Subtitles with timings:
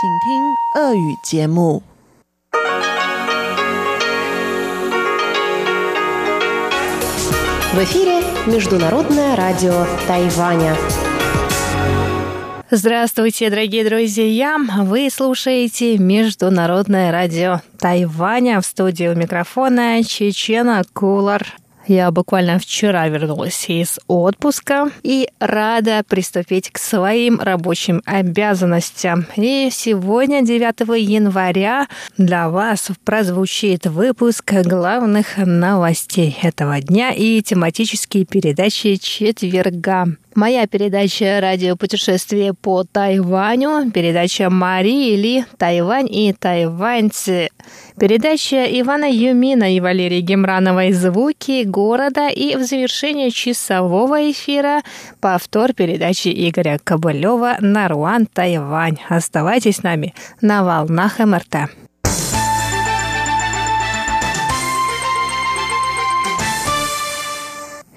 [0.00, 1.82] 请听俄语节目。
[7.72, 10.76] В эфире Международное радио Тайваня.
[12.70, 14.58] Здравствуйте, дорогие друзья!
[14.58, 21.46] Вы слушаете Международное радио Тайваня в студии у микрофона Чечена Кулар.
[21.87, 29.25] Я буквально вчера вернулась из отпуска и рада приступить к своим рабочим обязанностям.
[29.35, 38.95] И сегодня, 9 января, для вас прозвучит выпуск главных новостей этого дня и тематические передачи
[38.95, 40.07] четверга.
[40.33, 47.49] Моя передача «Радиопутешествие по Тайваню», передача Марии Ли «Тайвань и тайваньцы»,
[47.99, 54.83] передача Ивана Юмина и Валерии Гемрановой «Звуки города» и в завершение часового эфира
[55.19, 58.99] повтор передачи Игоря Кобылева «Наруан, Тайвань».
[59.09, 61.69] Оставайтесь с нами на волнах МРТ.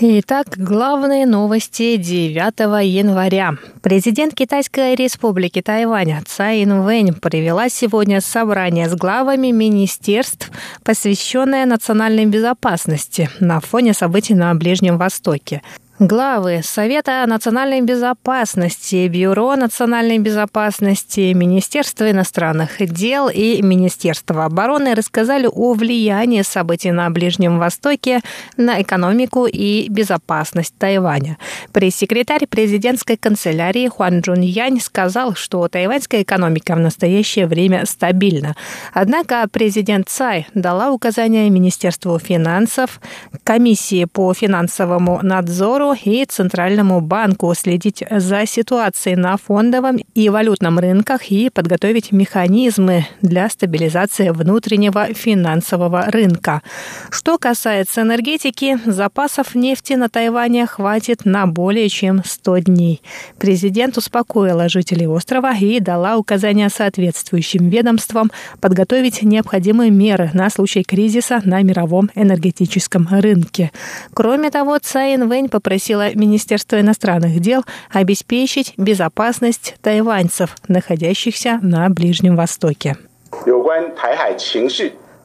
[0.00, 3.56] Итак, главные новости 9 января.
[3.82, 10.52] Президент Китайской республики Тайвань Цай Инвэнь провела сегодня собрание с главами министерств,
[10.84, 15.62] посвященное национальной безопасности на фоне событий на Ближнем Востоке.
[15.98, 25.72] Главы Совета национальной безопасности, Бюро национальной безопасности, Министерство иностранных дел и Министерство обороны рассказали о
[25.72, 28.20] влиянии событий на Ближнем Востоке
[28.56, 31.36] на экономику и безопасность Тайваня.
[31.72, 38.54] Пресс-секретарь президентской канцелярии Хуан Джун Янь сказал, что тайваньская экономика в настоящее время стабильна.
[38.92, 43.00] Однако президент Цай дала указания Министерству финансов,
[43.42, 51.30] Комиссии по финансовому надзору и Центральному банку следить за ситуацией на фондовом и валютном рынках
[51.30, 56.62] и подготовить механизмы для стабилизации внутреннего финансового рынка.
[57.10, 63.02] Что касается энергетики, запасов нефти на Тайване хватит на более чем 100 дней.
[63.38, 71.40] Президент успокоила жителей острова и дала указания соответствующим ведомствам подготовить необходимые меры на случай кризиса
[71.44, 73.72] на мировом энергетическом рынке.
[74.14, 77.62] Кроме того, Цай Вэнь попросил попросила Министерство иностранных дел
[77.92, 82.96] обеспечить безопасность тайваньцев, находящихся на Ближнем Востоке.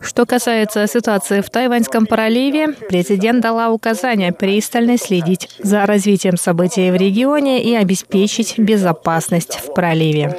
[0.00, 6.96] Что касается ситуации в Тайваньском проливе, президент дала указание пристально следить за развитием событий в
[6.96, 10.36] регионе и обеспечить безопасность в проливе.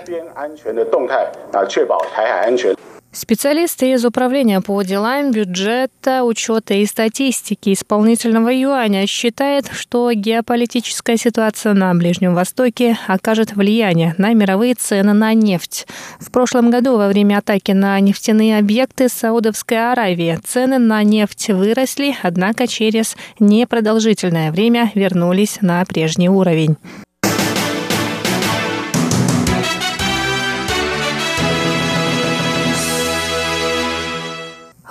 [3.13, 11.73] Специалисты из Управления по делам бюджета, учета и статистики исполнительного юаня считают, что геополитическая ситуация
[11.73, 15.85] на Ближнем Востоке окажет влияние на мировые цены на нефть.
[16.19, 22.15] В прошлом году во время атаки на нефтяные объекты Саудовской Аравии цены на нефть выросли,
[22.23, 26.77] однако через непродолжительное время вернулись на прежний уровень.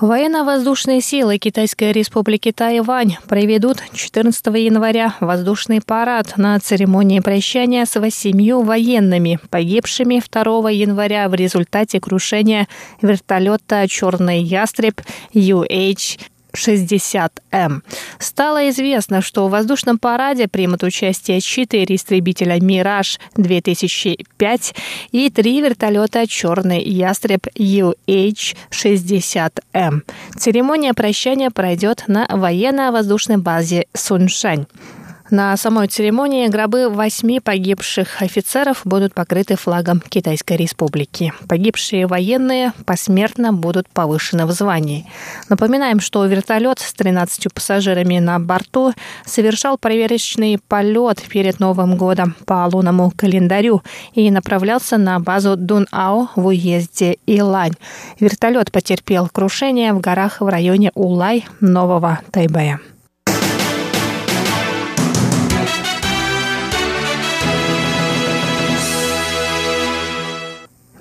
[0.03, 8.63] Военно-воздушные силы Китайской республики Тайвань проведут 14 января воздушный парад на церемонии прощания с восемью
[8.63, 12.67] военными, погибшими 2 января в результате крушения
[13.01, 15.01] вертолета «Черный ястреб»
[15.35, 16.19] UH
[16.55, 17.83] 60М.
[18.19, 24.75] Стало известно, что в воздушном параде примут участие четыре истребителя «Мираж-2005»
[25.13, 30.03] и три вертолета «Черный ястреб UH-60М».
[30.37, 34.67] Церемония прощания пройдет на военно-воздушной базе Суншань.
[35.33, 41.33] На самой церемонии гробы восьми погибших офицеров будут покрыты флагом Китайской Республики.
[41.49, 45.07] Погибшие военные посмертно будут повышены в звании.
[45.49, 48.93] Напоминаем, что вертолет с 13 пассажирами на борту
[49.25, 53.83] совершал проверочный полет перед Новым годом по лунному календарю
[54.13, 57.73] и направлялся на базу Дун-Ао в уезде Илань.
[58.21, 62.81] Вертолет потерпел крушение в горах в районе Улай Нового Тайбэя.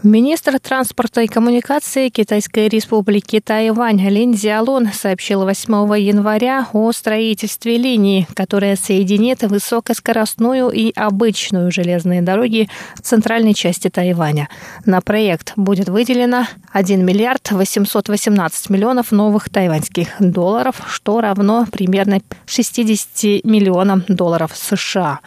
[0.03, 8.25] Министр транспорта и коммуникации Китайской республики Тайвань Лин Зиалун сообщил 8 января о строительстве линии,
[8.33, 14.49] которая соединит высокоскоростную и обычную железные дороги в центральной части Тайваня.
[14.87, 23.43] На проект будет выделено 1 миллиард 818 миллионов новых тайваньских долларов, что равно примерно 60
[23.43, 25.19] миллионам долларов США.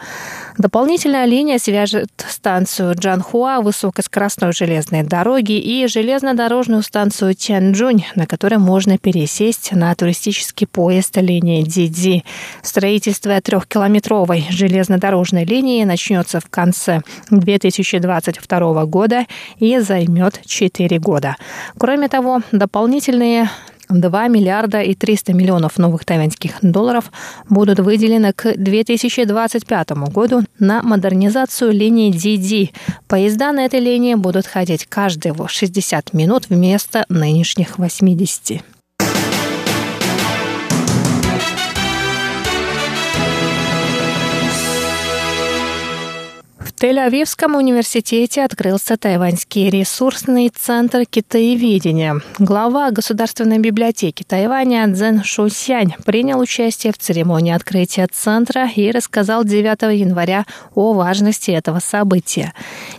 [0.57, 8.97] Дополнительная линия свяжет станцию Джанхуа высокоскоростной железной дороги и железнодорожную станцию Тяньчжунь, на которой можно
[8.97, 12.23] пересесть на туристический поезд линии Диди.
[12.61, 19.25] Строительство трехкилометровой железнодорожной линии начнется в конце 2022 года
[19.59, 21.35] и займет 4 года.
[21.77, 23.49] Кроме того, дополнительные
[23.89, 27.11] 2 миллиарда и 300 миллионов новых тайваньских долларов
[27.49, 32.71] будут выделены к 2025 году на модернизацию линии DD.
[33.07, 38.74] Поезда на этой линии будут ходить каждые 60 минут вместо нынешних 80.
[46.77, 52.19] Тель-Авивском университете открылся Тайваньский ресурсный центр китаеведения.
[52.37, 59.97] Глава Государственной библиотеки Тайваня Цзэн Шусянь принял участие в церемонии открытия центра и рассказал 9
[59.97, 62.51] января о важности этого события.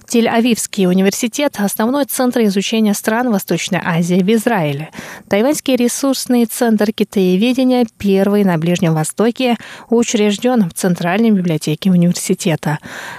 [0.08, 4.88] Тель-Авивский университет– основной центр изучения стран Восточной Азии в Израиле.
[5.29, 9.58] Тайваньский ресурсный центр китаеведения– первый на Ближнем Востоке,
[9.90, 12.79] учрежден в Центральной библиотеке университета.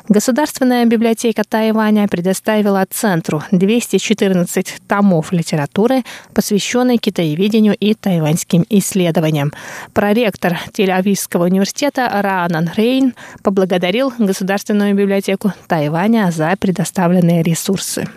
[0.10, 6.04] Государственная Государственная библиотека Тайваня предоставила Центру 214 томов литературы,
[6.34, 9.52] посвященной китаеведению и тайваньским исследованиям.
[9.92, 13.14] Проректор Тель-Авивского университета Раанан Рейн
[13.44, 18.08] поблагодарил Государственную библиотеку Тайваня за предоставленные ресурсы.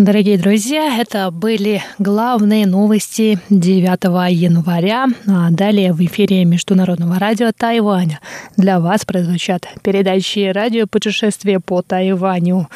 [0.00, 5.08] Дорогие друзья, это были главные новости 9 января.
[5.28, 8.18] А далее в эфире Международного радио Тайваня
[8.56, 12.66] для вас прозвучат передачи радио «Путешествие по Тайваню»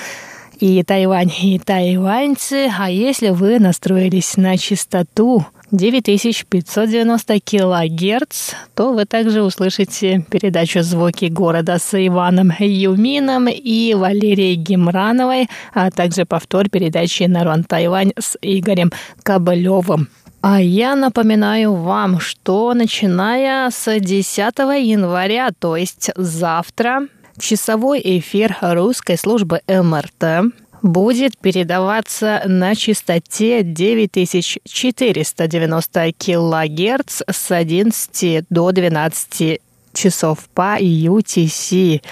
[0.60, 2.70] и Тайвань, и тайваньцы.
[2.78, 11.78] А если вы настроились на частоту 9590 килогерц, то вы также услышите передачу «Звуки города»
[11.78, 20.08] с Иваном Юмином и Валерией Гемрановой, а также повтор передачи «Нарон Тайвань» с Игорем Кобылевым.
[20.42, 27.08] А я напоминаю вам, что начиная с 10 января, то есть завтра,
[27.38, 30.52] часовой эфир русской службы МРТ
[30.84, 39.60] будет передаваться на частоте 9490 килогерц с 11 до 12
[39.94, 42.02] часов по UTC.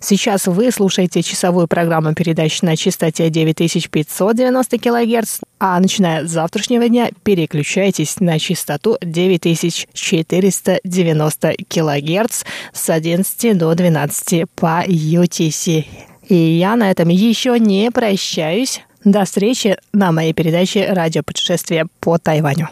[0.00, 7.10] Сейчас вы слушаете часовую программу передач на частоте 9590 кГц, а начиная с завтрашнего дня
[7.24, 16.11] переключайтесь на частоту 9490 кГц с 11 до 12 по UTC.
[16.32, 18.80] И я на этом еще не прощаюсь.
[19.04, 22.70] До встречи на моей передаче «Радиопутешествие по Тайваню».